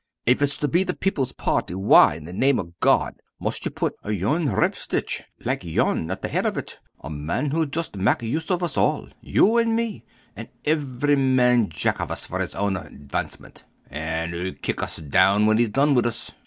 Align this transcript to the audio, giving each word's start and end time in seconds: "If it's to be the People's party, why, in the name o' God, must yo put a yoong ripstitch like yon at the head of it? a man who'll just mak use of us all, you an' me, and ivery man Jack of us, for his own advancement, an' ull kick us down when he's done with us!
"If 0.25 0.41
it's 0.41 0.57
to 0.57 0.67
be 0.67 0.81
the 0.83 0.95
People's 0.95 1.31
party, 1.31 1.75
why, 1.75 2.15
in 2.15 2.23
the 2.23 2.33
name 2.33 2.59
o' 2.59 2.73
God, 2.79 3.21
must 3.39 3.63
yo 3.65 3.69
put 3.69 3.93
a 4.03 4.09
yoong 4.09 4.47
ripstitch 4.49 5.25
like 5.45 5.63
yon 5.63 6.09
at 6.09 6.23
the 6.23 6.27
head 6.27 6.47
of 6.47 6.57
it? 6.57 6.79
a 7.01 7.11
man 7.11 7.51
who'll 7.51 7.67
just 7.67 7.95
mak 7.95 8.23
use 8.23 8.49
of 8.49 8.63
us 8.63 8.77
all, 8.77 9.09
you 9.21 9.59
an' 9.59 9.75
me, 9.75 10.03
and 10.35 10.49
ivery 10.65 11.17
man 11.17 11.69
Jack 11.69 11.99
of 12.01 12.09
us, 12.09 12.25
for 12.25 12.39
his 12.39 12.55
own 12.55 12.77
advancement, 12.77 13.63
an' 13.91 14.33
ull 14.33 14.53
kick 14.63 14.81
us 14.81 14.95
down 14.97 15.45
when 15.45 15.59
he's 15.59 15.69
done 15.69 15.93
with 15.93 16.07
us! 16.07 16.31